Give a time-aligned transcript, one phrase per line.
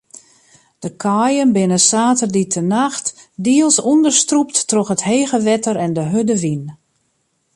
[0.83, 3.07] De kaaien binne saterdeitenacht
[3.45, 6.63] diels ûnderstrûpt troch it hege wetter en de hurde wyn.